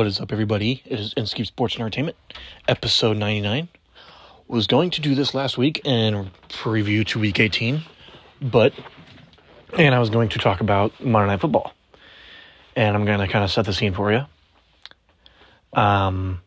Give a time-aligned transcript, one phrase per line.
[0.00, 0.82] What is up, everybody?
[0.86, 2.16] It is Inskeep Sports and Entertainment,
[2.66, 3.68] episode 99.
[4.48, 7.82] Was going to do this last week and preview to week 18,
[8.40, 8.72] but,
[9.76, 11.74] and I was going to talk about Monday Night Football.
[12.74, 14.24] And I'm going to kind of set the scene for you.
[15.74, 16.40] Um,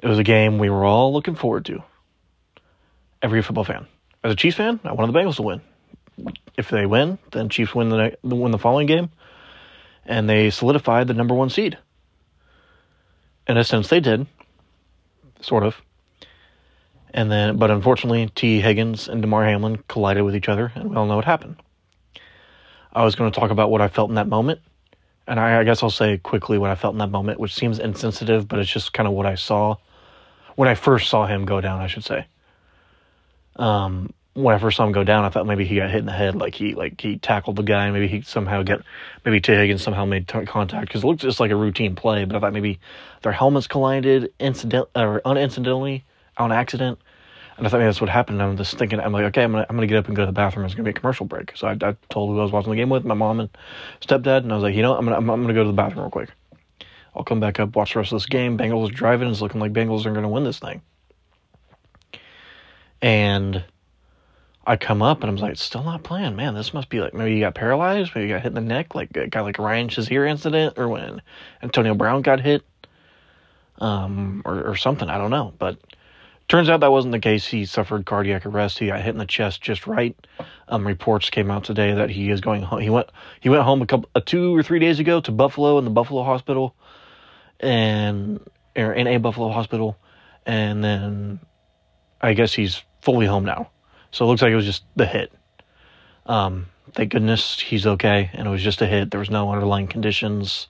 [0.00, 1.82] it was a game we were all looking forward to.
[3.22, 3.88] Every football fan.
[4.22, 5.62] As a Chiefs fan, I wanted the Bengals to win.
[6.56, 9.10] If they win, then Chiefs win the win the following game
[10.08, 11.76] and they solidified the number one seed.
[13.48, 14.26] In a sense, they did,
[15.40, 15.80] sort of.
[17.14, 20.96] And then, but unfortunately, Tee Higgins and Damar Hamlin collided with each other, and we
[20.96, 21.56] all know what happened.
[22.92, 24.60] I was going to talk about what I felt in that moment,
[25.26, 27.78] and I, I guess I'll say quickly what I felt in that moment, which seems
[27.78, 29.76] insensitive, but it's just kind of what I saw
[30.56, 31.80] when I first saw him go down.
[31.80, 32.26] I should say.
[33.56, 36.06] Um, when I first saw him go down, I thought maybe he got hit in
[36.06, 38.80] the head, like he like he tackled the guy, maybe he somehow get
[39.24, 42.24] maybe Tee Higgins somehow made t- contact because it looked just like a routine play.
[42.24, 42.78] But I thought maybe
[43.22, 46.04] their helmets collided incident or unincidentally
[46.36, 47.00] on accident,
[47.56, 48.40] and I thought maybe that's what happened.
[48.40, 50.26] I'm just thinking, I'm like, okay, I'm gonna I'm gonna get up and go to
[50.26, 50.66] the bathroom.
[50.66, 51.56] It's gonna be a commercial break.
[51.56, 53.50] So I, I told who I was watching the game with, my mom and
[54.00, 55.72] stepdad, and I was like, you know, I'm gonna I'm, I'm gonna go to the
[55.72, 56.30] bathroom real quick.
[57.16, 58.56] I'll come back up, watch the rest of this game.
[58.56, 59.28] Bengals driving.
[59.28, 60.80] It's looking like Bengals are gonna win this thing,
[63.02, 63.64] and
[64.68, 66.36] I come up and I'm like, still not playing.
[66.36, 68.60] Man, this must be like maybe you got paralyzed, maybe you got hit in the
[68.60, 71.22] neck, like kind of like Ryan Shazier incident, or when
[71.62, 72.62] Antonio Brown got hit,
[73.78, 75.08] um, or, or something.
[75.08, 75.78] I don't know, but
[76.48, 77.46] turns out that wasn't the case.
[77.46, 78.78] He suffered cardiac arrest.
[78.78, 80.14] He got hit in the chest just right.
[80.68, 82.80] Um, reports came out today that he is going home.
[82.80, 83.08] He went
[83.40, 85.90] he went home a couple uh, two or three days ago to Buffalo in the
[85.90, 86.74] Buffalo hospital,
[87.58, 88.38] and
[88.76, 89.96] or in a Buffalo hospital,
[90.44, 91.40] and then
[92.20, 93.70] I guess he's fully home now.
[94.10, 95.32] So it looks like it was just the hit.
[96.26, 99.10] Um, thank goodness he's okay, and it was just a hit.
[99.10, 100.68] There was no underlying conditions,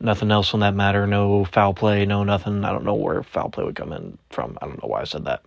[0.00, 1.06] nothing else on that matter.
[1.06, 2.64] No foul play, no nothing.
[2.64, 4.58] I don't know where foul play would come in from.
[4.60, 5.42] I don't know why I said that.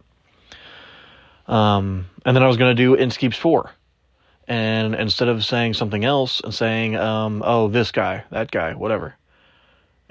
[1.48, 3.70] Um, and then I was going to do Inskeeps 4.
[4.48, 9.16] And instead of saying something else and saying, um, oh, this guy, that guy, whatever.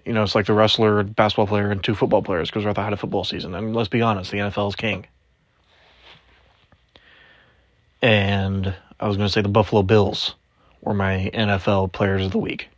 [0.05, 2.77] You know, it's like the wrestler, basketball player, and two football players because we're at
[2.77, 3.55] the height of football season.
[3.55, 5.07] And let's be honest, the NFL is king
[8.05, 10.35] and I was going to say the Buffalo Bills
[10.83, 12.69] were my NFL players of the week.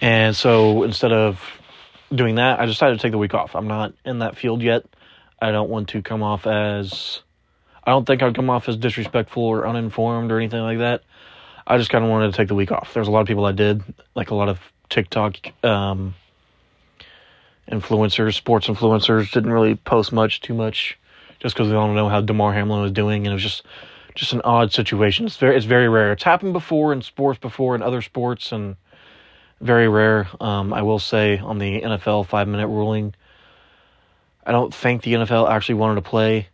[0.00, 1.40] And so instead of
[2.12, 3.54] doing that, I decided to take the week off.
[3.54, 4.84] I'm not in that field yet.
[5.40, 7.22] I don't want to come off as
[7.84, 11.04] I don't think I'd come off as disrespectful or uninformed or anything like that.
[11.64, 12.92] I just kind of wanted to take the week off.
[12.92, 13.84] There's a lot of people I did,
[14.16, 14.58] like a lot of
[14.88, 16.14] TikTok um,
[17.70, 20.98] influencers, sports influencers, didn't really post much, too much,
[21.40, 23.64] just because they don't know how Damar Hamlin was doing, and it was just
[24.14, 25.26] just an odd situation.
[25.26, 26.12] It's very it's very rare.
[26.12, 28.76] It's happened before in sports before in other sports, and
[29.60, 30.28] very rare.
[30.40, 33.14] Um, I will say on the NFL five minute ruling,
[34.44, 36.48] I don't think the NFL actually wanted to play.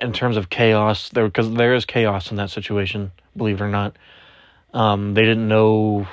[0.00, 3.12] In terms of chaos, there because there is chaos in that situation.
[3.36, 3.96] Believe it or not,
[4.74, 6.06] um, they didn't know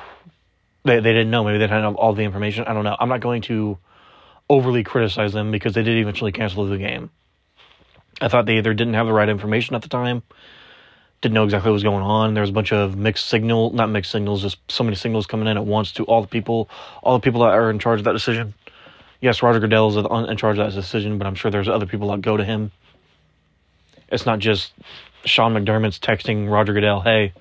[0.84, 1.44] they they didn't know.
[1.44, 2.66] Maybe they didn't have all the information.
[2.66, 2.96] I don't know.
[3.00, 3.78] I'm not going to
[4.50, 7.10] overly criticize them because they did eventually cancel the game.
[8.20, 10.22] I thought they either didn't have the right information at the time,
[11.22, 12.34] didn't know exactly what was going on.
[12.34, 15.48] There was a bunch of mixed signal, not mixed signals, just so many signals coming
[15.48, 16.70] in at once to all the people,
[17.02, 18.54] all the people that are in charge of that decision.
[19.22, 22.10] Yes, Roger Goodell is in charge of that decision, but I'm sure there's other people
[22.12, 22.72] that go to him.
[24.10, 24.74] It's not just
[25.26, 27.34] Sean McDermott's texting Roger Goodell, "Hey,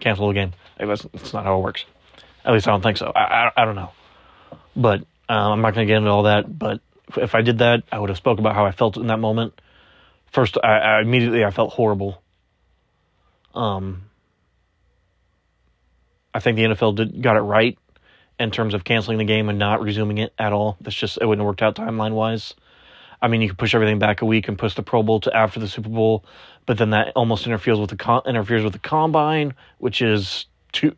[0.00, 1.84] cancel the game." That's, that's not how it works.
[2.46, 3.12] At least I don't think so.
[3.14, 3.90] I, I, I don't know.
[4.76, 6.58] But um, I'm not going to get into all that.
[6.58, 6.80] But
[7.16, 9.60] if I did that, I would have spoke about how I felt in that moment.
[10.32, 12.22] First, I, I immediately I felt horrible.
[13.54, 14.04] Um,
[16.32, 17.78] I think the NFL did got it right
[18.38, 20.76] in terms of canceling the game and not resuming it at all.
[20.80, 22.54] That's just it wouldn't have worked out timeline wise.
[23.20, 25.34] I mean, you could push everything back a week and push the Pro Bowl to
[25.34, 26.24] after the Super Bowl,
[26.66, 30.44] but then that almost interferes with the con- interferes with the combine, which is
[30.76, 30.94] two,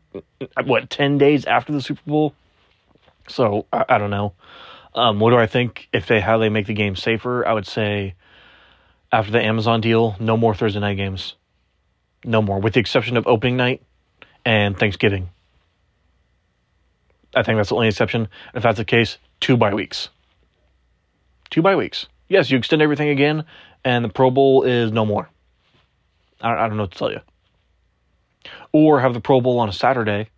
[0.65, 2.35] what, 10 days after the Super Bowl.
[3.29, 4.33] So I, I don't know.
[4.95, 7.47] Um, what do I think if they how they make the game safer?
[7.47, 8.15] I would say
[9.13, 11.37] after the Amazon deal, no more Thursday night games.
[12.25, 13.81] No more, with the exception of opening night
[14.45, 15.31] and Thanksgiving.
[17.37, 18.29] I think that's the only exception.
[18.55, 20.09] If that's the case, two bye weeks.
[21.51, 22.07] Two bye weeks.
[22.29, 23.45] Yes, you extend everything again,
[23.85, 25.31] and the Pro Bowl is no more.
[26.41, 27.21] I, I don't know what to tell you
[28.73, 30.29] or have the Pro Bowl on a Saturday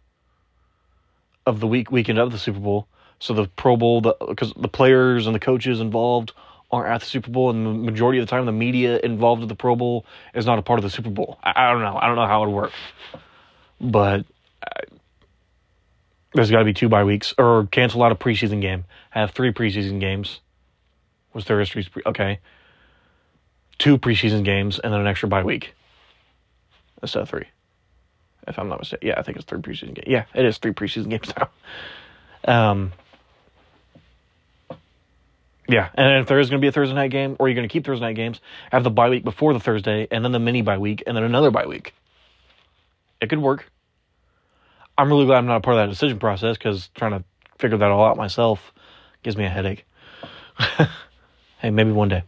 [1.47, 2.87] of the week weekend of the Super Bowl.
[3.19, 6.33] So the Pro Bowl, because the, the players and the coaches involved
[6.71, 9.49] aren't at the Super Bowl, and the majority of the time, the media involved with
[9.49, 11.39] the Pro Bowl is not a part of the Super Bowl.
[11.43, 11.99] I, I don't know.
[12.01, 12.73] I don't know how it would work,
[13.81, 14.25] but
[14.63, 14.97] uh,
[16.35, 18.85] there's got to be two bye weeks or cancel out a preseason game.
[19.11, 20.41] Have three preseason games.
[21.35, 21.87] Was there history?
[22.07, 22.39] Okay,
[23.79, 25.75] two preseason games and then an extra bye week
[27.03, 27.47] instead of three.
[28.47, 30.07] If I'm not mistaken, yeah, I think it's three preseason games.
[30.07, 31.51] Yeah, it is three preseason games now.
[32.45, 32.93] Um,
[35.69, 37.69] yeah, and if there is going to be a Thursday night game, or you're going
[37.69, 38.41] to keep Thursday night games,
[38.73, 41.25] have the bye week before the Thursday, and then the mini bye week, and then
[41.25, 41.95] another bye week.
[43.21, 43.71] It could work.
[44.97, 47.25] I'm really glad I'm not a part of that decision process because trying to
[47.59, 48.73] figure that all out myself
[49.23, 49.85] gives me a headache.
[51.59, 52.25] hey, maybe one day.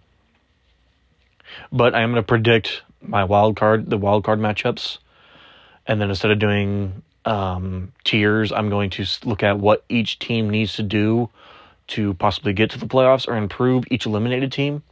[1.71, 4.99] But I am going to predict my wild card, the wild card matchups,
[5.87, 10.51] and then instead of doing um, tiers, I'm going to look at what each team
[10.51, 11.29] needs to do
[11.89, 14.83] to possibly get to the playoffs or improve each eliminated team,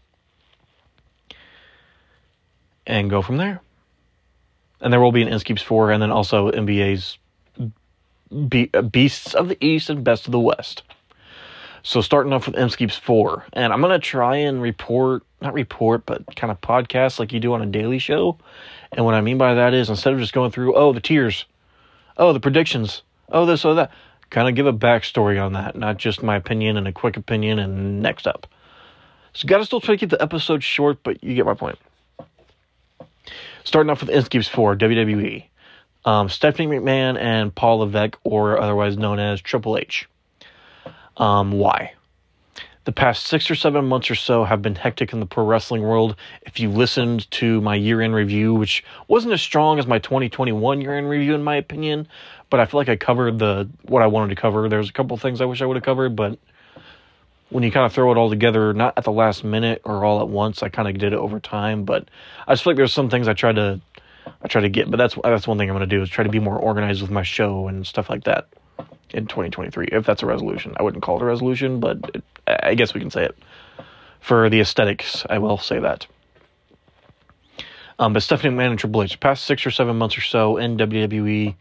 [2.86, 3.60] and go from there.
[4.80, 7.18] And there will be an Inskeeps four, and then also NBA's
[8.48, 10.82] Be- Beasts of the East and Best of the West.
[11.82, 16.04] So starting off with Inskeeps 4, and I'm going to try and report, not report,
[16.04, 18.38] but kind of podcast like you do on a daily show.
[18.92, 21.46] And what I mean by that is instead of just going through, oh, the tiers,
[22.16, 23.90] oh, the predictions, oh, this, oh, that,
[24.28, 27.58] kind of give a backstory on that, not just my opinion and a quick opinion
[27.58, 28.46] and next up.
[29.32, 31.78] So got to still try to keep the episode short, but you get my point.
[33.64, 35.44] Starting off with Inskeeps 4, WWE.
[36.04, 40.08] Um, Stephanie McMahon and Paul Levesque, or otherwise known as Triple H.
[41.16, 41.94] Um, why?
[42.84, 45.82] The past six or seven months or so have been hectic in the pro wrestling
[45.82, 46.16] world.
[46.42, 50.80] If you listened to my year end review, which wasn't as strong as my 2021
[50.80, 52.08] year end review, in my opinion,
[52.48, 54.68] but I feel like I covered the what I wanted to cover.
[54.68, 56.38] There's a couple things I wish I would have covered, but
[57.50, 60.20] when you kind of throw it all together, not at the last minute or all
[60.20, 61.84] at once, I kind of did it over time.
[61.84, 62.08] But
[62.46, 63.80] I just feel like there's some things I try to
[64.42, 66.24] I try to get, but that's that's one thing I'm going to do is try
[66.24, 68.48] to be more organized with my show and stuff like that
[69.10, 70.74] in 2023, if that's a resolution.
[70.78, 73.36] I wouldn't call it a resolution, but it, I guess we can say it.
[74.20, 76.06] For the aesthetics, I will say that.
[77.98, 80.76] Um, but Stephanie McMahon and Triple H, past six or seven months or so in
[80.76, 81.54] WWE,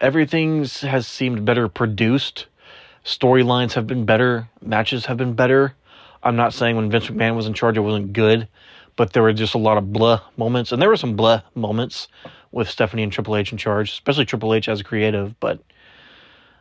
[0.00, 2.46] everything has seemed better produced.
[3.04, 4.48] Storylines have been better.
[4.60, 5.74] Matches have been better.
[6.22, 8.48] I'm not saying when Vince McMahon was in charge it wasn't good,
[8.96, 10.72] but there were just a lot of blah moments.
[10.72, 12.08] And there were some blah moments
[12.50, 15.38] with Stephanie and Triple H in charge, especially Triple H as a creative.
[15.38, 15.60] But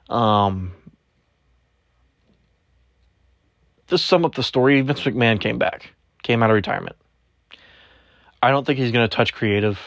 [0.10, 0.74] um,
[3.88, 5.94] to sum up the story, Vince McMahon came back,
[6.24, 6.96] came out of retirement.
[8.42, 9.80] I don't think he's going to touch creative,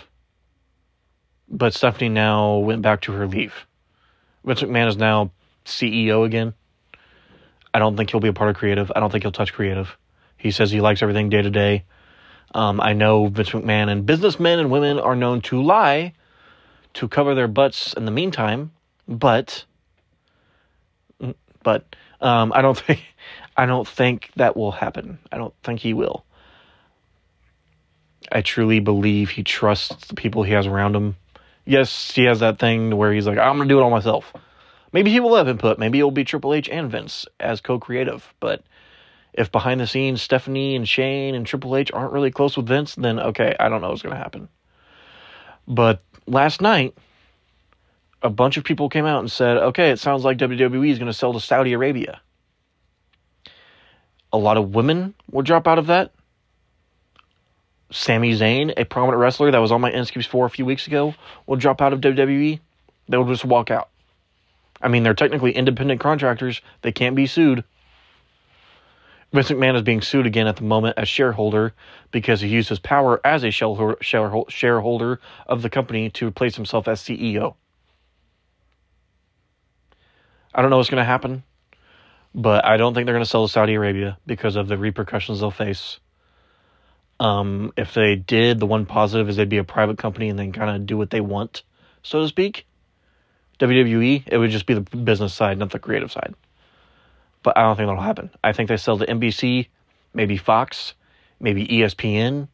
[1.49, 3.55] but Stephanie now went back to her leave.
[4.45, 5.31] Vince McMahon is now
[5.65, 6.55] CEO again.
[7.73, 8.91] I don't think he'll be a part of creative.
[8.95, 9.97] I don't think he'll touch creative.
[10.37, 11.85] He says he likes everything day to day.
[12.55, 16.15] Um, I know Vince McMahon and businessmen and women are known to lie
[16.95, 18.73] to cover their butts in the meantime,
[19.07, 19.65] but
[21.69, 21.85] but
[22.23, 23.05] um, I don't think
[23.55, 25.19] I don't think that will happen.
[25.31, 26.25] I don't think he will.
[28.33, 31.17] I truly believe he trusts the people he has around him.
[31.67, 34.33] Yes, he has that thing where he's like, I'm gonna do it all myself.
[34.95, 35.79] Maybe he will have input.
[35.79, 38.27] Maybe it will be Triple H and Vince as co-creative.
[38.41, 38.63] But
[39.35, 42.95] if behind the scenes Stephanie and Shane and Triple H aren't really close with Vince,
[42.95, 44.49] then okay, I don't know what's gonna happen.
[45.67, 46.97] But last night,
[48.23, 51.11] a bunch of people came out and said, okay, it sounds like WWE is going
[51.11, 52.21] to sell to Saudi Arabia.
[54.33, 56.13] A lot of women will drop out of that.
[57.91, 61.15] Sami Zayn, a prominent wrestler that was on my Inskeeps 4 a few weeks ago,
[61.47, 62.61] will drop out of WWE.
[63.09, 63.89] They'll just walk out.
[64.83, 66.61] I mean, they're technically independent contractors.
[66.83, 67.65] They can't be sued.
[69.33, 71.75] Vince McMahon is being sued again at the moment as shareholder
[72.11, 77.01] because he used his power as a shareholder of the company to replace himself as
[77.01, 77.55] CEO.
[80.55, 81.43] I don't know what's going to happen,
[82.35, 85.41] but I don't think they're going to sell to Saudi Arabia because of the repercussions
[85.41, 85.99] they'll face.
[87.21, 90.53] Um, if they did, the one positive is they'd be a private company and then
[90.53, 91.63] kind of do what they want,
[92.03, 92.67] so to speak.
[93.59, 96.35] WWE, it would just be the business side, not the creative side.
[97.43, 98.31] But I don't think that'll happen.
[98.43, 99.67] I think they sell to NBC,
[100.15, 100.95] maybe Fox,
[101.41, 102.49] maybe ESPN.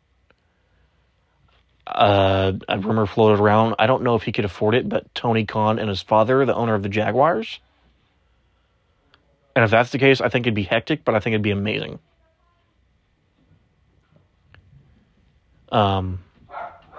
[1.87, 3.75] Uh, a rumor floated around.
[3.79, 6.55] I don't know if he could afford it, but Tony Khan and his father, the
[6.55, 7.61] owner of the Jaguars,
[9.55, 11.51] and if that's the case, I think it'd be hectic, but I think it'd be
[11.51, 11.99] amazing.
[15.71, 16.21] Um,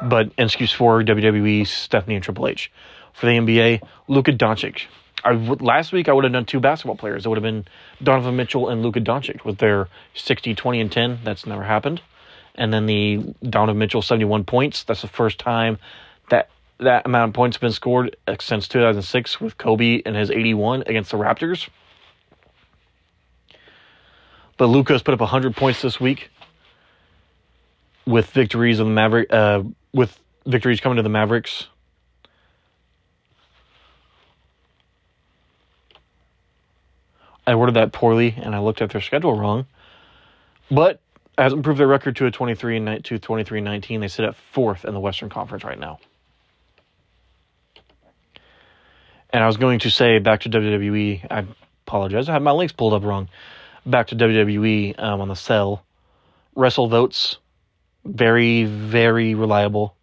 [0.01, 2.71] but Inskeeps for WWE, Stephanie and Triple H.
[3.13, 4.83] For the NBA, Luka Doncic.
[5.23, 7.25] I last week I would have done two basketball players.
[7.25, 7.65] It would have been
[8.03, 11.19] Donovan Mitchell and Luka Doncic with their 60, 20, and 10.
[11.23, 12.01] That's never happened.
[12.53, 14.83] And then the Donovan Mitchell 71 points.
[14.83, 15.79] That's the first time
[16.29, 20.83] that that amount of points have been scored since 2006 with Kobe and his 81
[20.85, 21.69] against the Raptors.
[24.57, 26.29] But Luka's put up 100 points this week
[28.05, 31.67] with victories of the Maverick uh, with victories coming to the Mavericks.
[37.47, 39.65] I worded that poorly and I looked at their schedule wrong.
[40.71, 40.99] But
[41.37, 44.01] has improved their record to a 23 and to 23 19.
[44.01, 45.99] They sit at fourth in the Western Conference right now.
[49.31, 51.27] And I was going to say back to WWE.
[51.29, 51.45] I
[51.85, 52.29] apologize.
[52.29, 53.29] I had my links pulled up wrong.
[53.85, 55.85] Back to WWE um, on the cell.
[56.55, 57.37] WrestleVotes.
[58.03, 59.95] Very, very reliable.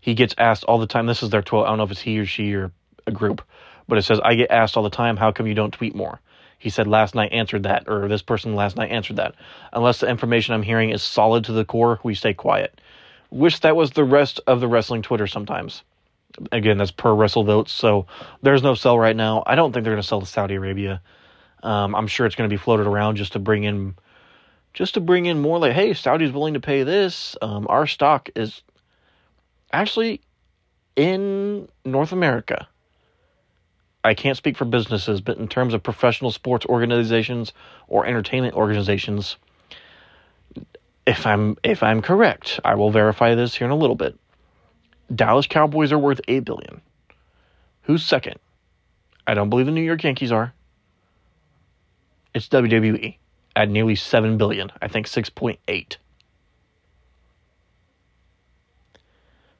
[0.00, 1.06] He gets asked all the time.
[1.06, 1.64] This is their 12.
[1.64, 2.72] I don't know if it's he or she or
[3.06, 3.42] a group,
[3.88, 6.20] but it says, I get asked all the time, how come you don't tweet more?
[6.58, 9.34] He said last night answered that, or this person last night answered that.
[9.72, 12.80] Unless the information I'm hearing is solid to the core, we stay quiet.
[13.30, 15.82] Wish that was the rest of the wrestling Twitter sometimes.
[16.52, 18.06] Again, that's per WrestleVotes, so
[18.42, 19.42] there's no sell right now.
[19.46, 21.00] I don't think they're going to sell to Saudi Arabia.
[21.64, 23.94] Um, I'm sure it's going to be floated around just to bring in,
[24.74, 27.36] just to bring in more like, hey, Saudi's willing to pay this.
[27.40, 28.62] Um, our stock is
[29.72, 30.20] actually
[30.94, 32.68] in North America.
[34.04, 37.54] I can't speak for businesses, but in terms of professional sports organizations
[37.88, 39.36] or entertainment organizations,
[41.06, 44.18] if I'm if I'm correct, I will verify this here in a little bit.
[45.14, 46.82] Dallas Cowboys are worth 8 billion.
[47.82, 48.38] Who's second?
[49.26, 50.52] I don't believe the New York Yankees are.
[52.34, 53.16] It's WWE
[53.56, 54.70] at nearly 7 billion.
[54.82, 55.96] I think 6.8.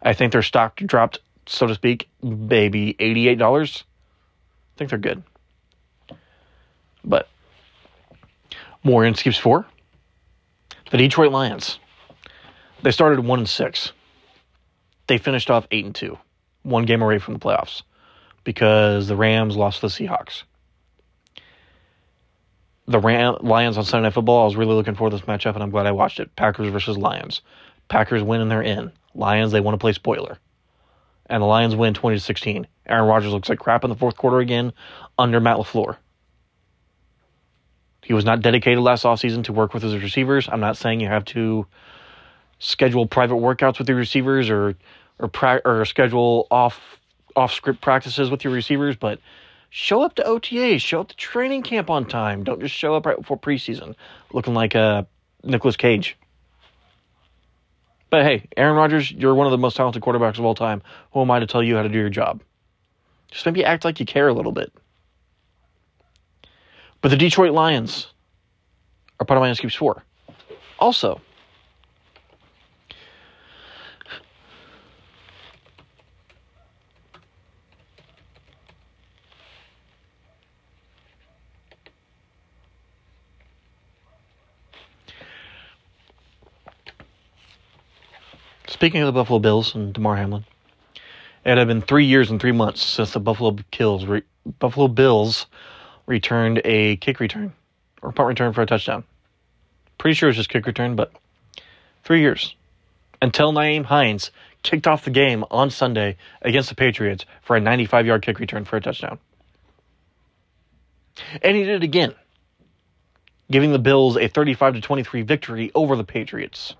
[0.02, 3.82] I think their stock dropped, so to speak, maybe $88.
[3.82, 3.84] I
[4.76, 5.22] think they're good.
[7.04, 7.28] But
[8.82, 9.66] more Inskeeps four.
[10.90, 11.78] The Detroit Lions.
[12.82, 13.92] They started one and six.
[15.06, 16.18] They finished off eight and two,
[16.62, 17.82] one game away from the playoffs,
[18.42, 20.42] because the Rams lost to the Seahawks.
[22.86, 24.42] The Ram- Lions on Sunday Night Football.
[24.42, 26.34] I was really looking for this matchup, and I'm glad I watched it.
[26.36, 27.40] Packers versus Lions.
[27.88, 28.92] Packers win and they're in.
[29.14, 30.38] Lions they want to play spoiler
[31.26, 32.66] and the Lions win 20 to 16.
[32.86, 34.72] Aaron Rodgers looks like crap in the fourth quarter again
[35.18, 35.96] under Matt LaFleur.
[38.02, 40.48] He was not dedicated last offseason to work with his receivers.
[40.50, 41.66] I'm not saying you have to
[42.58, 44.74] schedule private workouts with your receivers or
[45.18, 46.80] or pra- or schedule off
[47.34, 49.20] off script practices with your receivers, but
[49.76, 52.44] show up to OTAs, show up to training camp on time.
[52.44, 53.96] Don't just show up right before preseason
[54.32, 55.02] looking like a uh,
[55.42, 56.16] Nicolas Cage.
[58.08, 60.80] But hey, Aaron Rodgers, you're one of the most talented quarterbacks of all time.
[61.12, 62.40] Who am I to tell you how to do your job?
[63.32, 64.72] Just maybe act like you care a little bit.
[67.00, 68.06] But the Detroit Lions
[69.18, 70.04] are part of my Inskeeps 4.
[70.78, 71.20] Also,
[88.84, 90.44] Speaking of the Buffalo Bills and Damar Hamlin,
[91.42, 94.24] it had been three years and three months since the Buffalo Kills re-
[94.58, 95.46] Buffalo Bills
[96.04, 97.54] returned a kick return
[98.02, 99.02] or punt return for a touchdown.
[99.96, 101.10] Pretty sure it was just kick return, but
[102.02, 102.56] three years
[103.22, 104.30] until Nyheim Hines
[104.62, 108.66] kicked off the game on Sunday against the Patriots for a 95 yard kick return
[108.66, 109.18] for a touchdown.
[111.40, 112.14] And he did it again,
[113.50, 116.74] giving the Bills a 35 to 23 victory over the Patriots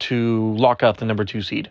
[0.00, 1.70] to lock up the number two seed.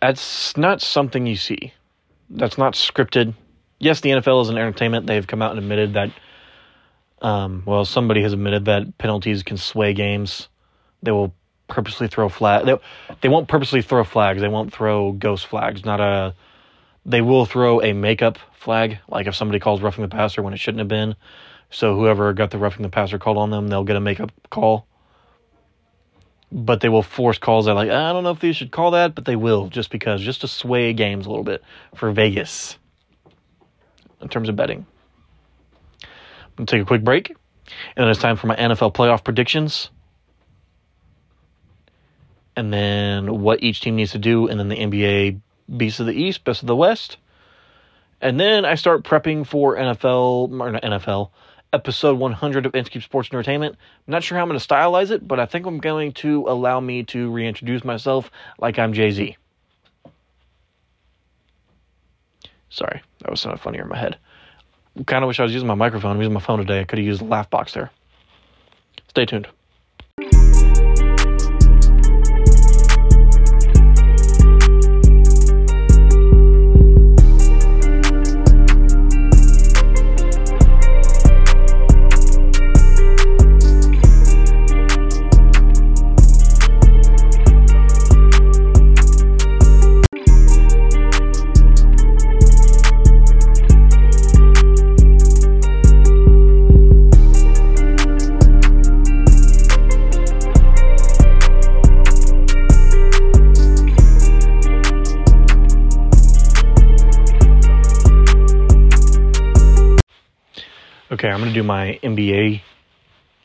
[0.00, 1.72] That's not something you see.
[2.30, 3.34] That's not scripted.
[3.78, 5.06] Yes, the NFL is an entertainment.
[5.06, 6.10] They've come out and admitted that,
[7.20, 10.48] um, well, somebody has admitted that penalties can sway games.
[11.02, 11.34] They will
[11.68, 12.64] purposely throw flag.
[12.64, 12.76] They,
[13.20, 14.40] they won't purposely throw flags.
[14.40, 15.84] They won't throw ghost flags.
[15.84, 16.34] Not a
[17.08, 20.58] they will throw a makeup flag, like if somebody calls roughing the passer when it
[20.58, 21.16] shouldn't have been.
[21.70, 24.86] So whoever got the roughing the passer called on them, they'll get a makeup call.
[26.52, 29.14] But they will force calls that like I don't know if they should call that,
[29.14, 31.62] but they will just because just to sway games a little bit
[31.94, 32.78] for Vegas
[34.20, 34.86] in terms of betting.
[36.02, 36.08] I'm
[36.56, 37.36] gonna take a quick break, and
[37.96, 39.90] then it's time for my NFL playoff predictions,
[42.56, 45.40] and then what each team needs to do, and then the NBA
[45.76, 47.18] Beast of the East, Best of the West.
[48.20, 51.30] And then I start prepping for NFL, or not NFL,
[51.72, 53.76] episode 100 of Inskeep Sports Entertainment.
[54.06, 56.46] I'm not sure how I'm going to stylize it, but I think I'm going to
[56.48, 59.36] allow me to reintroduce myself like I'm Jay Z.
[62.70, 64.16] Sorry, that was of funnier in my head.
[65.06, 66.12] Kind of wish I was using my microphone.
[66.12, 66.80] I'm using my phone today.
[66.80, 67.90] I could have used the laugh box there.
[69.08, 69.48] Stay tuned.
[112.18, 112.60] NBA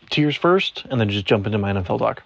[0.09, 2.23] tiers first and then just jump into my NFL talk.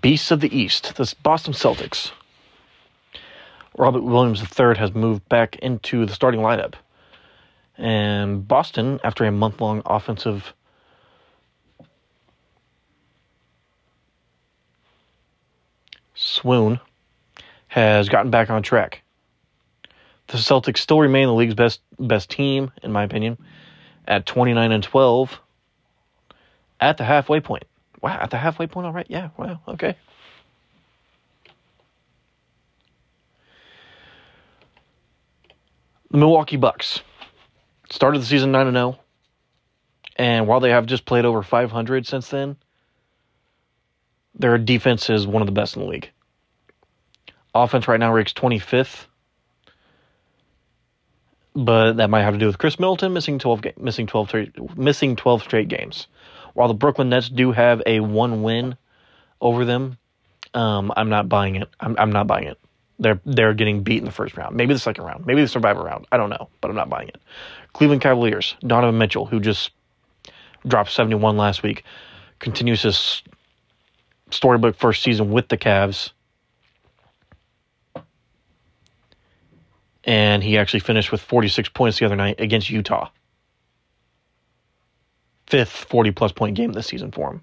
[0.00, 2.12] Beasts of the East, the Boston Celtics.
[3.76, 6.74] Robert Williams III has moved back into the starting lineup.
[7.78, 10.52] And Boston, after a month long offensive
[16.14, 16.80] swoon,
[17.68, 19.02] has gotten back on track.
[20.28, 23.38] The Celtics still remain the league's best best team, in my opinion,
[24.06, 25.40] at 29 and 12
[26.80, 27.64] at the halfway point.
[28.02, 29.06] Wow, at the halfway point, all right.
[29.08, 29.96] Yeah, wow, okay.
[36.10, 37.00] The Milwaukee Bucks
[37.90, 38.98] started the season 9 0.
[40.16, 42.56] And while they have just played over 500 since then,
[44.34, 46.10] their defense is one of the best in the league.
[47.54, 49.07] Offense right now ranks 25th
[51.54, 54.78] but that might have to do with Khris Middleton missing 12 ga- missing 12 straight,
[54.78, 56.06] missing 12 straight games.
[56.54, 58.76] While the Brooklyn Nets do have a one win
[59.40, 59.98] over them,
[60.54, 61.68] um, I'm not buying it.
[61.80, 62.58] I'm, I'm not buying it.
[62.98, 65.82] They're they're getting beat in the first round, maybe the second round, maybe the survivor
[65.82, 66.06] round.
[66.10, 67.20] I don't know, but I'm not buying it.
[67.72, 69.70] Cleveland Cavaliers, Donovan Mitchell, who just
[70.66, 71.84] dropped 71 last week,
[72.40, 73.22] continues his
[74.30, 76.10] storybook first season with the Cavs.
[80.08, 83.10] And he actually finished with 46 points the other night against Utah.
[85.46, 87.42] Fifth 40 plus point game this season for him.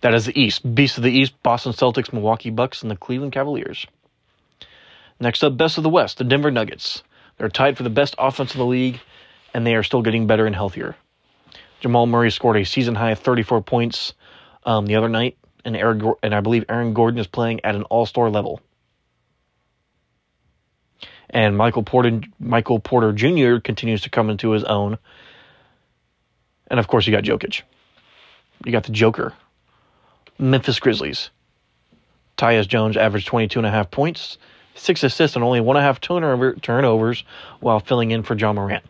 [0.00, 0.74] That is the East.
[0.74, 3.86] Beast of the East, Boston Celtics, Milwaukee Bucks, and the Cleveland Cavaliers.
[5.20, 7.04] Next up, best of the West, the Denver Nuggets.
[7.38, 9.00] They're tied for the best offense in the league,
[9.54, 10.96] and they are still getting better and healthier.
[11.80, 14.14] Jamal Murray scored a season high 34 points
[14.64, 17.82] um, the other night, and Aaron, and I believe Aaron Gordon is playing at an
[17.84, 18.60] All Star level.
[21.30, 23.58] And Michael Porter, Michael Porter Jr.
[23.58, 24.96] continues to come into his own.
[26.68, 27.62] And of course, you got Jokic.
[28.64, 29.34] You got the Joker.
[30.38, 31.30] Memphis Grizzlies.
[32.36, 34.38] Tyus Jones averaged 22 and a half points,
[34.74, 37.24] six assists, and only one and a half turnover, turnovers
[37.60, 38.84] while filling in for Ja Morant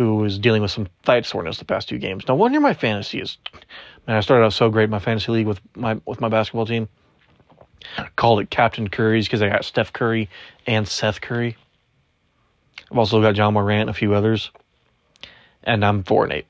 [0.00, 2.24] who was dealing with some thigh soreness the past two games.
[2.26, 3.36] No wonder my fantasy is.
[4.06, 6.64] Man, I started out so great in my fantasy league with my with my basketball
[6.64, 6.88] team.
[7.98, 10.30] I called it Captain Curry's because I got Steph Curry
[10.66, 11.58] and Seth Curry.
[12.90, 14.50] I've also got Ja Morant and a few others,
[15.64, 16.46] and I'm four and eight.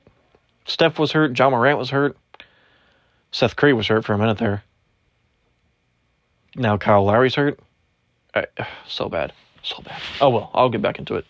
[0.63, 1.37] Steph was hurt.
[1.37, 2.15] Ja Morant was hurt.
[3.33, 4.63] Seth Curry was hurt for a minute there.
[6.55, 7.59] Now Kyle Lowry's hurt.
[8.33, 8.45] I,
[8.87, 10.01] so bad, so bad.
[10.21, 11.25] Oh well, I'll get back into it.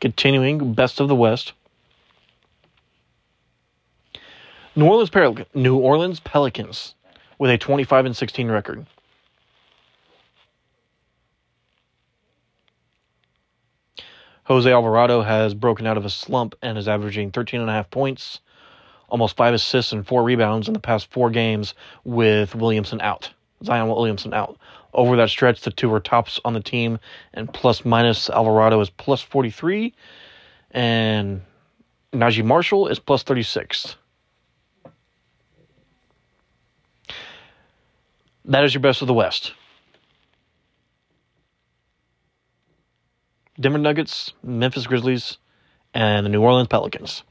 [0.00, 1.52] Continuing, best of the West.
[4.74, 6.94] New Orleans, Pel- New Orleans Pelicans
[7.38, 8.86] with a 25 and 16 record.
[14.44, 17.90] Jose Alvarado has broken out of a slump and is averaging 13 and a half
[17.90, 18.40] points,
[19.08, 23.30] almost five assists and four rebounds in the past four games with Williamson out.
[23.64, 24.58] Zion Williamson out.
[24.92, 26.98] Over that stretch, the two were tops on the team,
[27.34, 29.94] and plus minus Alvarado is plus 43,
[30.70, 31.42] and
[32.12, 33.96] Naji Marshall is plus 36.
[38.46, 39.52] That is your best of the West.
[43.58, 45.38] Denver Nuggets, Memphis Grizzlies,
[45.94, 47.22] and the New Orleans Pelicans.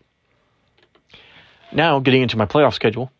[1.71, 3.11] Now, getting into my playoff schedule,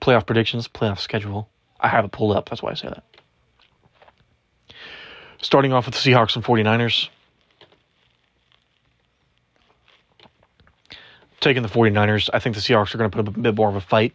[0.00, 1.48] playoff predictions, playoff schedule,
[1.80, 2.48] I have it pulled up.
[2.48, 3.02] That's why I say that.
[5.42, 7.08] Starting off with the Seahawks and 49ers.
[11.40, 13.70] Taking the 49ers, I think the Seahawks are going to put up a bit more
[13.70, 14.12] of a fight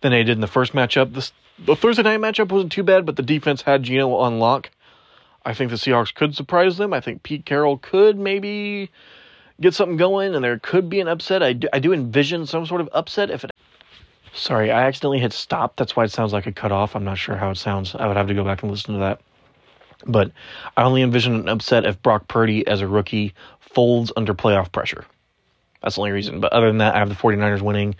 [0.00, 1.14] than they did in the first matchup.
[1.14, 1.32] This,
[1.64, 4.70] the Thursday night matchup wasn't too bad, but the defense had Geno on lock.
[5.44, 6.92] I think the Seahawks could surprise them.
[6.92, 8.90] I think Pete Carroll could maybe
[9.60, 11.42] get something going, and there could be an upset.
[11.42, 13.50] I do, I do envision some sort of upset if it.
[14.38, 15.74] Sorry, I accidentally hit stop.
[15.74, 16.94] That's why it sounds like a cut off.
[16.94, 17.96] I'm not sure how it sounds.
[17.96, 19.20] I would have to go back and listen to that.
[20.06, 20.30] But
[20.76, 25.04] I only envision an upset if Brock Purdy, as a rookie, folds under playoff pressure.
[25.82, 26.38] That's the only reason.
[26.38, 27.96] But other than that, I have the 49ers winning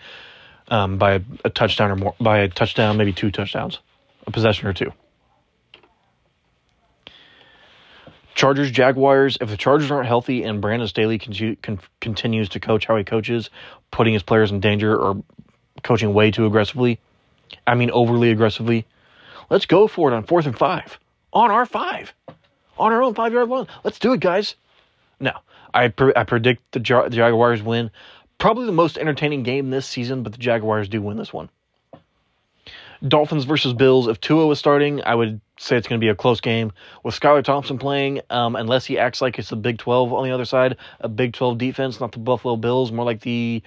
[0.69, 3.79] um, by a, touchdown or more, by a touchdown, maybe two touchdowns,
[4.25, 4.93] a possession or two.
[8.33, 9.37] Chargers, Jaguars.
[9.41, 13.03] If the Chargers aren't healthy and Brandon Staley con- con- continues to coach how he
[13.03, 13.49] coaches,
[13.91, 15.21] putting his players in danger or
[15.83, 16.99] coaching way too aggressively,
[17.65, 18.85] I mean overly aggressively,
[19.49, 20.99] let's go for it on fourth and five
[21.33, 22.13] on our five,
[22.77, 23.67] on our own five yard line.
[23.83, 24.55] Let's do it, guys.
[25.19, 25.33] No,
[25.73, 27.91] I pre- I predict the, the Jaguars win.
[28.37, 31.49] Probably the most entertaining game this season, but the Jaguars do win this one.
[33.05, 34.07] Dolphins versus Bills.
[34.07, 36.73] If Tua was starting, I would say it's going to be a close game.
[37.03, 40.31] With Skylar Thompson playing, um, unless he acts like it's the Big 12 on the
[40.31, 43.63] other side, a Big 12 defense, not the Buffalo Bills, more like the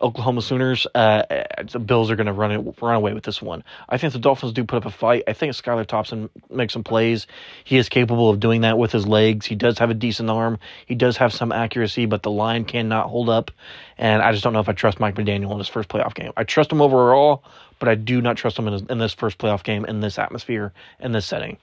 [0.00, 0.86] Oklahoma Sooners.
[0.94, 1.22] Uh,
[1.70, 3.64] the Bills are going to run it, run away with this one.
[3.88, 5.24] I think the Dolphins do put up a fight.
[5.26, 7.26] I think Skylar Thompson makes some plays.
[7.64, 9.46] He is capable of doing that with his legs.
[9.46, 10.58] He does have a decent arm.
[10.86, 13.50] He does have some accuracy, but the line cannot hold up.
[13.96, 16.32] And I just don't know if I trust Mike McDaniel in his first playoff game.
[16.36, 17.44] I trust him overall,
[17.78, 20.18] but I do not trust him in, his, in this first playoff game in this
[20.18, 21.58] atmosphere in this setting.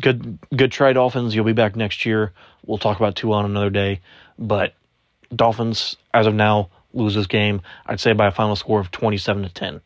[0.00, 1.34] Good, good try, Dolphins.
[1.34, 2.32] You'll be back next year.
[2.64, 4.00] We'll talk about Tua on another day,
[4.38, 4.74] but
[5.34, 7.62] Dolphins as of now lose this game.
[7.86, 9.80] I'd say by a final score of twenty-seven to ten.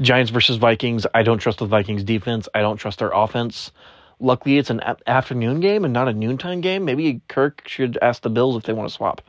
[0.00, 1.06] Giants versus Vikings.
[1.14, 2.48] I don't trust the Vikings defense.
[2.54, 3.70] I don't trust their offense.
[4.18, 6.84] Luckily, it's an afternoon game and not a noontime game.
[6.84, 9.20] Maybe Kirk should ask the Bills if they want to swap.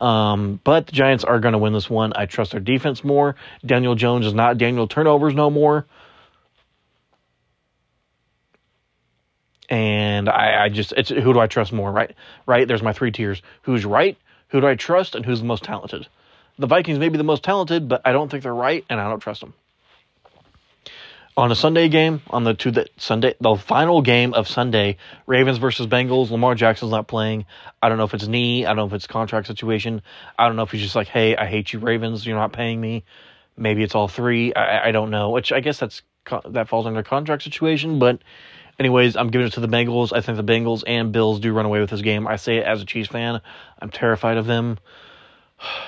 [0.00, 2.12] Um, but the Giants are going to win this one.
[2.16, 3.36] I trust their defense more.
[3.64, 5.86] Daniel Jones is not Daniel turnovers no more.
[9.68, 12.14] And I, I just, it's who do I trust more, right?
[12.44, 12.66] Right?
[12.66, 13.40] There's my three tiers.
[13.62, 14.18] Who's right?
[14.52, 15.14] Who do I trust?
[15.14, 16.06] And who's the most talented?
[16.58, 19.08] The Vikings may be the most talented, but I don't think they're right, and I
[19.08, 19.54] don't trust them
[21.36, 25.58] on a Sunday game, on the to the Sunday, the final game of Sunday, Ravens
[25.58, 26.30] versus Bengals.
[26.30, 27.46] Lamar Jackson's not playing.
[27.82, 28.66] I don't know if it's knee.
[28.66, 30.02] I don't know if it's contract situation.
[30.38, 32.26] I don't know if he's just like, hey, I hate you, Ravens.
[32.26, 33.04] You're not paying me.
[33.56, 34.52] Maybe it's all three.
[34.52, 35.30] I, I don't know.
[35.30, 36.02] Which I guess that's
[36.50, 37.98] that falls under contract situation.
[37.98, 38.20] But
[38.78, 40.12] anyways, I'm giving it to the Bengals.
[40.12, 42.26] I think the Bengals and Bills do run away with this game.
[42.26, 43.40] I say it as a Chiefs fan.
[43.80, 44.78] I'm terrified of them.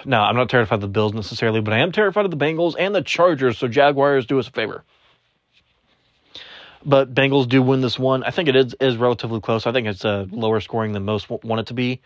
[0.05, 2.77] No, I'm not terrified of the Bills necessarily, but I am terrified of the Bengals
[2.79, 3.59] and the Chargers.
[3.59, 4.85] So Jaguars do us a favor.
[6.85, 8.23] But Bengals do win this one.
[8.23, 9.66] I think it is, is relatively close.
[9.66, 12.03] I think it's a lower scoring than most want it to be.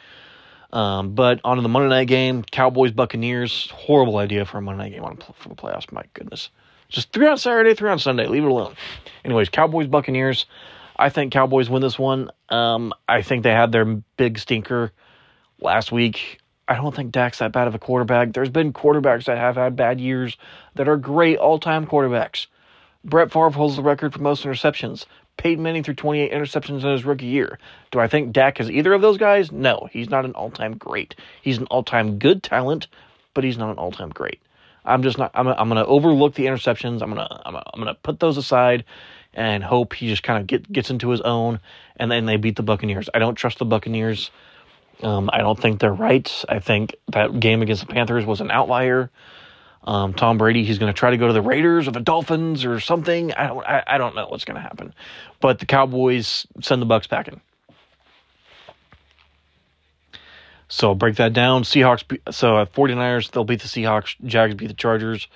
[0.73, 3.71] Um, but on to the Monday night game, Cowboys Buccaneers.
[3.71, 5.91] Horrible idea for a Monday night game on for the playoffs.
[5.91, 6.51] My goodness,
[6.88, 8.27] just three on Saturday, three on Sunday.
[8.27, 8.74] Leave it alone.
[9.24, 10.46] Anyways, Cowboys Buccaneers.
[10.96, 12.31] I think Cowboys win this one.
[12.48, 14.92] Um, I think they had their big stinker
[15.61, 16.40] last week.
[16.66, 18.33] I don't think Dak's that bad of a quarterback.
[18.33, 20.37] There's been quarterbacks that have had bad years
[20.74, 22.46] that are great all time quarterbacks.
[23.05, 25.07] Brett Favre holds the record for most interceptions.
[25.38, 27.59] Peyton Manning threw 28 interceptions in his rookie year.
[27.92, 29.53] Do I think Dak is either of those guys?
[29.53, 31.14] No, he's not an all-time great.
[31.40, 32.88] He's an all-time good talent,
[33.35, 34.40] but he's not an all-time great.
[34.88, 35.31] I'm just not.
[35.35, 35.46] I'm.
[35.46, 37.03] I'm going to overlook the interceptions.
[37.03, 37.42] I'm going to.
[37.46, 37.57] I'm.
[37.57, 38.85] I'm going to put those aside,
[39.35, 41.61] and hope he just kind of get gets into his own,
[41.96, 43.09] and then they beat the Buccaneers.
[43.14, 44.31] I don't trust the Buccaneers.
[45.03, 46.44] Um, I don't think they're right.
[46.48, 49.11] I think that game against the Panthers was an outlier.
[49.85, 52.64] Um, Tom Brady, he's going to try to go to the Raiders or the Dolphins
[52.64, 53.33] or something.
[53.33, 54.92] I don't, I, I don't know what's going to happen,
[55.40, 57.40] but the Cowboys send the Bucks packing.
[60.68, 61.62] So break that down.
[61.62, 64.16] Seahawks, so uh, 49ers, they'll beat the Seahawks.
[64.24, 65.26] Jags beat the Chargers.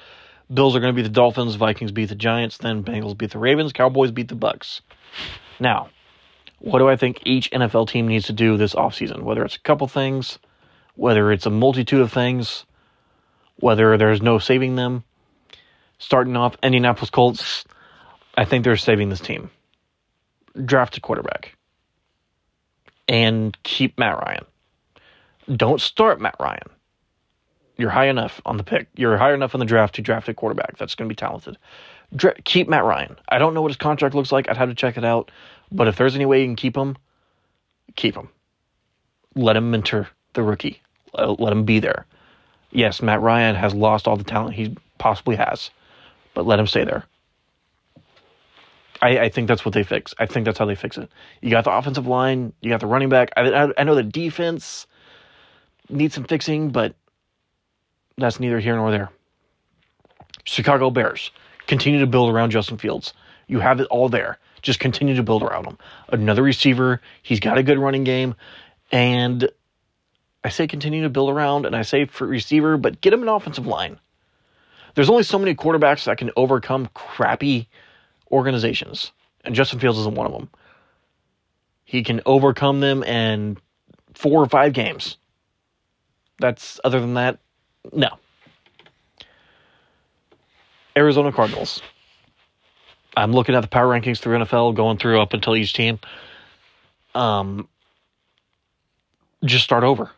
[0.53, 1.55] Bills are going to beat the Dolphins.
[1.55, 2.59] Vikings beat the Giants.
[2.59, 3.73] Then Bengals beat the Ravens.
[3.73, 4.83] Cowboys beat the Bucks.
[5.59, 5.89] Now,
[6.59, 9.23] what do I think each NFL team needs to do this offseason?
[9.23, 10.39] Whether it's a couple things,
[10.95, 12.67] whether it's a multitude of things,
[13.57, 15.05] whether there's no saving them.
[15.99, 17.65] Starting off, Indianapolis Colts,
[18.37, 19.51] I think they're saving this team.
[20.65, 21.57] Draft a quarterback
[23.09, 24.45] and keep Matt Ryan.
[25.57, 26.69] Don't start Matt Ryan.
[27.77, 28.89] You're high enough on the pick.
[28.97, 31.59] You're high enough on the draft to draft a quarterback that's going to be talented.
[32.15, 33.17] Dra- keep Matt Ryan.
[33.29, 34.49] I don't know what his contract looks like.
[34.49, 35.31] I'd have to check it out.
[35.73, 36.97] But if there's any way you can keep him,
[37.97, 38.29] keep him.
[39.35, 40.81] Let him mentor the rookie.
[41.15, 42.07] Uh, let him be there.
[42.71, 45.71] Yes, Matt Ryan has lost all the talent he possibly has,
[46.35, 47.05] but let him stay there.
[49.03, 50.15] I, I think that's what they fix.
[50.19, 51.11] I think that's how they fix it.
[51.41, 53.31] You got the offensive line, you got the running back.
[53.37, 54.87] I, I, I know the defense
[55.93, 56.95] needs some fixing, but
[58.17, 59.11] that's neither here nor there.
[60.45, 61.31] Chicago Bears
[61.67, 63.15] continue to build around Justin Fields.
[63.47, 64.39] You have it all there.
[64.63, 65.79] Just continue to build around him.
[66.09, 67.01] Another receiver.
[67.23, 68.35] He's got a good running game.
[68.91, 69.51] And
[70.45, 73.29] I say continue to build around, and I say for receiver, but get him an
[73.29, 73.99] offensive line.
[74.95, 77.69] There's only so many quarterbacks that can overcome crappy
[78.31, 79.13] organizations,
[79.45, 80.51] and Justin Fields isn't one of them.
[81.85, 83.57] He can overcome them in
[84.15, 85.17] four or five games.
[86.43, 87.39] That's other than that,
[87.93, 88.09] no.
[90.97, 91.81] Arizona Cardinals.
[93.17, 96.01] I'm looking at the power rankings through NFL, going through up until each team.
[97.15, 97.69] Um,
[99.45, 100.11] just start over.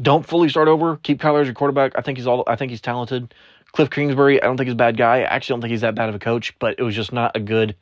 [0.00, 0.96] Don't fully start over.
[0.98, 1.98] Keep Kyler as your quarterback.
[1.98, 2.44] I think he's all.
[2.46, 3.34] I think he's talented.
[3.72, 4.40] Cliff Kingsbury.
[4.40, 5.22] I don't think he's a bad guy.
[5.22, 7.34] I actually don't think he's that bad of a coach, but it was just not
[7.34, 7.74] a good,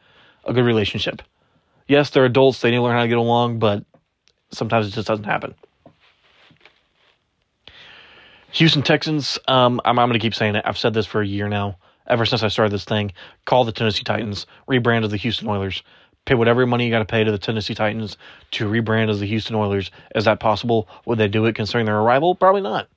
[0.46, 1.20] a good relationship.
[1.88, 2.62] Yes, they're adults.
[2.62, 3.84] They need to learn how to get along, but
[4.50, 5.54] sometimes it just doesn't happen.
[8.52, 9.38] Houston Texans.
[9.48, 10.64] Um, I'm, I'm going to keep saying it.
[10.66, 13.12] I've said this for a year now ever since I started this thing.
[13.44, 15.82] Call the Tennessee Titans, rebrand as the Houston Oilers.
[16.24, 18.16] Pay whatever money you got to pay to the Tennessee Titans
[18.52, 19.90] to rebrand as the Houston Oilers.
[20.14, 20.88] Is that possible?
[21.06, 22.34] Would they do it considering their arrival?
[22.34, 22.88] Probably not.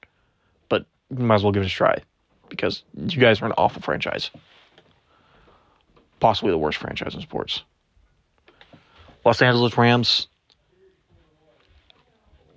[0.69, 2.03] But might as well give it a try
[2.49, 4.29] because you guys are an awful franchise.
[6.19, 7.63] Possibly the worst franchise in sports.
[9.25, 10.27] Los Angeles Rams.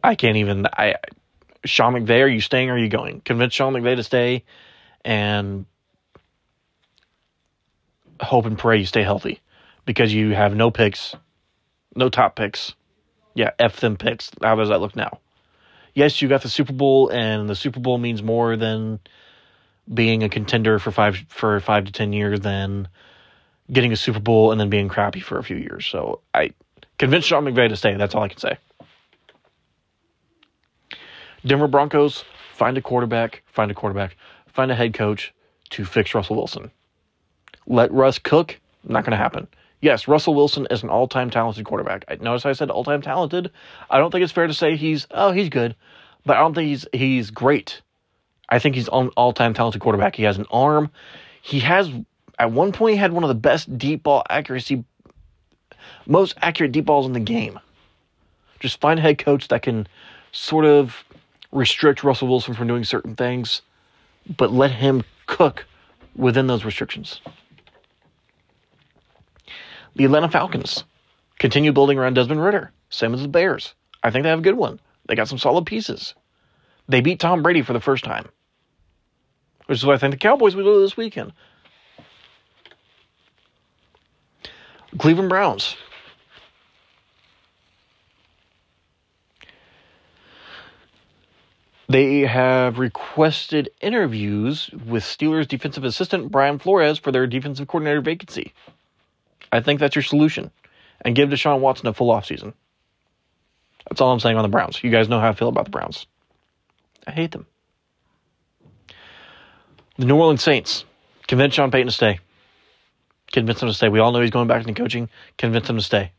[0.04, 0.66] I can't even.
[0.66, 0.96] I
[1.68, 3.20] Sean McVay, are you staying or are you going?
[3.20, 4.44] Convince Sean McVay to stay
[5.04, 5.66] and
[8.20, 9.40] hope and pray you stay healthy
[9.84, 11.14] because you have no picks,
[11.94, 12.74] no top picks.
[13.34, 14.30] Yeah, F them picks.
[14.42, 15.20] How does that look now?
[15.94, 19.00] Yes, you got the Super Bowl, and the Super Bowl means more than
[19.92, 22.88] being a contender for five for five to ten years than
[23.70, 25.86] getting a Super Bowl and then being crappy for a few years.
[25.86, 26.52] So I
[26.98, 27.94] convinced Sean McVay to stay.
[27.94, 28.58] That's all I can say.
[31.46, 32.24] Denver Broncos,
[32.54, 35.32] find a quarterback, find a quarterback, find a head coach
[35.70, 36.70] to fix Russell Wilson.
[37.66, 39.46] Let Russ cook, not going to happen.
[39.80, 42.04] Yes, Russell Wilson is an all-time talented quarterback.
[42.08, 43.52] I notice I said all-time talented.
[43.88, 45.76] I don't think it's fair to say he's oh he's good,
[46.26, 47.80] but I don't think he's he's great.
[48.48, 50.16] I think he's an all-time talented quarterback.
[50.16, 50.90] He has an arm.
[51.42, 51.90] He has
[52.38, 54.84] at one point he had one of the best deep ball accuracy,
[56.06, 57.60] most accurate deep balls in the game.
[58.58, 59.86] Just find a head coach that can
[60.32, 61.04] sort of
[61.52, 63.62] restrict Russell Wilson from doing certain things,
[64.36, 65.66] but let him cook
[66.14, 67.20] within those restrictions.
[69.96, 70.84] The Atlanta Falcons
[71.38, 72.72] continue building around Desmond Ridder.
[72.90, 73.74] Same as the Bears.
[74.02, 74.80] I think they have a good one.
[75.06, 76.14] They got some solid pieces.
[76.88, 78.28] They beat Tom Brady for the first time,
[79.66, 81.32] which is what I think the Cowboys will do this weekend.
[84.98, 85.76] Cleveland Browns.
[91.88, 98.52] They have requested interviews with Steelers defensive assistant Brian Flores for their defensive coordinator vacancy.
[99.50, 100.50] I think that's your solution.
[101.00, 102.52] And give Deshaun Watson a full offseason.
[103.88, 104.82] That's all I'm saying on the Browns.
[104.84, 106.06] You guys know how I feel about the Browns.
[107.06, 107.46] I hate them.
[109.96, 110.84] The New Orleans Saints.
[111.26, 112.20] Convince Sean Payton to stay.
[113.32, 113.88] Convince him to stay.
[113.88, 115.08] We all know he's going back into coaching.
[115.38, 116.12] Convince him to stay.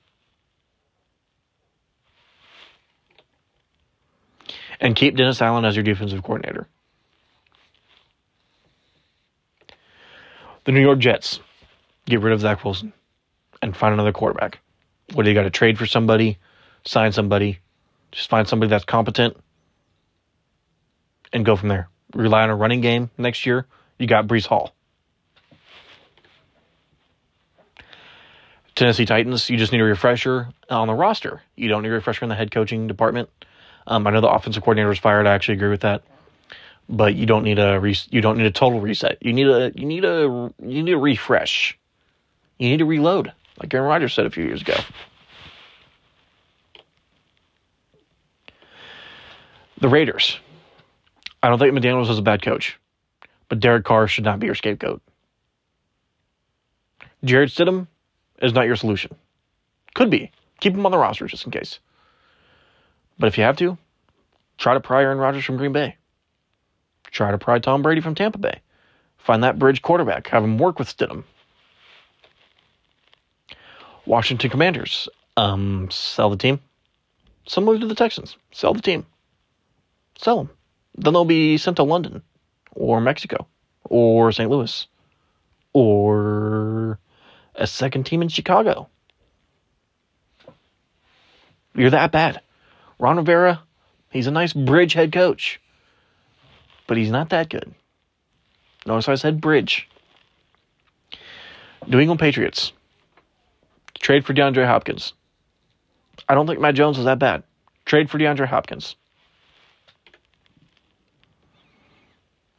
[4.79, 6.67] And keep Dennis Allen as your defensive coordinator.
[10.65, 11.39] The New York Jets.
[12.05, 12.93] Get rid of Zach Wilson
[13.61, 14.59] and find another quarterback.
[15.13, 16.37] What do you got to trade for somebody,
[16.85, 17.59] sign somebody,
[18.11, 19.37] just find somebody that's competent
[21.33, 21.89] and go from there.
[22.13, 23.65] Rely on a running game next year.
[23.97, 24.73] You got Breece Hall.
[28.75, 31.41] Tennessee Titans, you just need a refresher on the roster.
[31.57, 33.29] You don't need a refresher in the head coaching department.
[33.89, 35.25] Um, I know the offensive coordinator was fired.
[35.25, 36.03] I actually agree with that,
[36.87, 39.17] but you don't need a re- you don't need a total reset.
[39.19, 41.77] You need a you need a you need a refresh.
[42.59, 44.75] You need to reload like Aaron Rodgers said a few years ago.
[49.81, 50.37] The Raiders.
[51.41, 52.77] I don't think McDaniels is a bad coach,
[53.47, 55.01] but Derek Carr should not be your scapegoat.
[57.23, 57.87] Jarrett Stidham
[58.41, 59.15] is not your solution.
[59.95, 60.31] Could be.
[60.59, 61.79] Keep him on the roster just in case.
[63.19, 63.77] But if you have to,
[64.57, 65.97] try to pry Aaron Rodgers from Green Bay.
[67.11, 68.61] Try to pry Tom Brady from Tampa Bay.
[69.17, 70.27] Find that bridge quarterback.
[70.29, 71.23] Have him work with Stidham.
[74.05, 75.09] Washington Commanders.
[75.35, 76.59] Um, sell the team.
[77.47, 78.37] Similar to the Texans.
[78.51, 79.05] Sell the team.
[80.17, 80.49] Sell them.
[80.97, 82.21] Then they'll be sent to London
[82.71, 83.47] or Mexico
[83.83, 84.49] or St.
[84.49, 84.87] Louis
[85.73, 86.99] or
[87.55, 88.89] a second team in Chicago.
[91.75, 92.41] You're that bad.
[92.99, 93.63] Ron Rivera,
[94.11, 95.59] he's a nice bridge head coach,
[96.85, 97.73] but he's not that good.
[98.85, 99.87] Notice how I said bridge.
[101.87, 102.73] New England Patriots
[103.99, 105.13] trade for DeAndre Hopkins.
[106.27, 107.43] I don't think Mac Jones was that bad.
[107.85, 108.95] Trade for DeAndre Hopkins.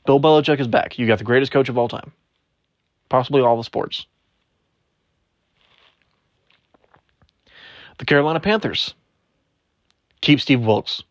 [0.06, 0.98] Bill Belichick is back.
[0.98, 2.12] You got the greatest coach of all time,
[3.08, 4.06] possibly all the sports.
[7.98, 8.94] The Carolina Panthers
[10.20, 11.02] keep Steve Wilks.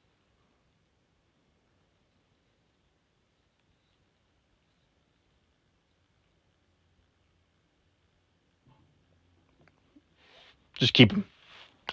[10.76, 11.26] Just keep him.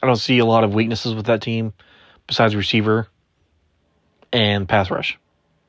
[0.02, 1.72] I don't see a lot of weaknesses with that team
[2.26, 3.08] besides receiver
[4.32, 5.18] and pass rush.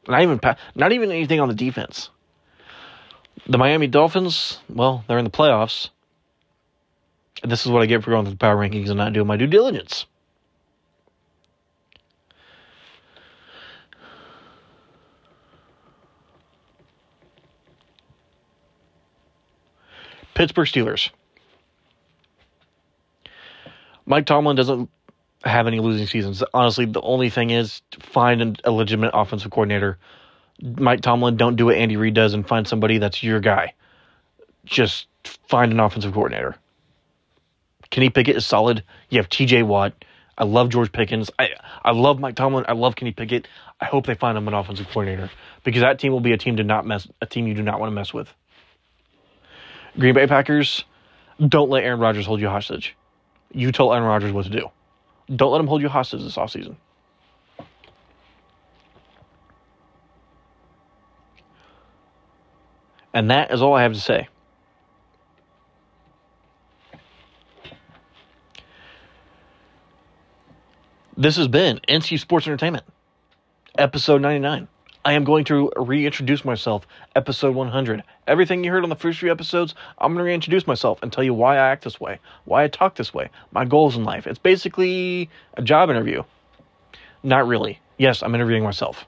[0.07, 0.39] Not even
[0.75, 2.09] not even anything on the defense.
[3.47, 5.89] The Miami Dolphins, well, they're in the playoffs.
[7.41, 9.27] And this is what I get for going through the power rankings and not doing
[9.27, 10.05] my due diligence.
[20.37, 21.09] Pittsburgh Steelers.
[24.05, 24.87] Mike Tomlin doesn't
[25.43, 26.43] have any losing seasons.
[26.53, 29.97] Honestly, the only thing is find a legitimate offensive coordinator.
[30.61, 33.73] Mike Tomlin, don't do what Andy Reid does and find somebody that's your guy.
[34.63, 36.55] Just find an offensive coordinator.
[37.89, 38.83] Kenny Pickett is solid.
[39.09, 40.05] You have TJ Watt.
[40.37, 41.31] I love George Pickens.
[41.39, 41.49] I
[41.83, 42.65] I love Mike Tomlin.
[42.67, 43.47] I love Kenny Pickett.
[43.81, 45.31] I hope they find him an offensive coordinator
[45.63, 47.79] because that team will be a team to not mess a team you do not
[47.79, 48.31] want to mess with.
[49.99, 50.83] Green Bay Packers,
[51.47, 52.95] don't let Aaron Rodgers hold you hostage.
[53.51, 54.69] You tell Aaron Rodgers what to do.
[55.35, 56.75] Don't let him hold you hostage this offseason.
[63.13, 64.27] And that is all I have to say.
[71.17, 72.85] This has been NC Sports Entertainment,
[73.75, 74.67] episode 99.
[75.07, 78.03] I am going to reintroduce myself, episode 100.
[78.27, 81.23] Everything you heard on the first few episodes, I'm going to reintroduce myself and tell
[81.23, 84.27] you why I act this way, why I talk this way, my goals in life.
[84.27, 86.23] It's basically a job interview.
[87.23, 87.79] Not really.
[87.97, 89.05] Yes, I'm interviewing myself.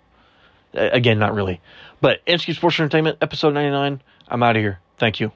[0.74, 1.60] Again, not really.
[2.00, 4.02] But NC Sports Entertainment, episode 99.
[4.30, 4.80] I'm out of here.
[5.00, 5.34] Thank you.